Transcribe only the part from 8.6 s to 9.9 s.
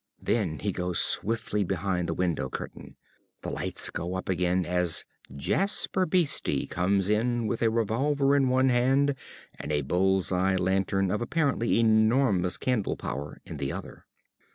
hand and a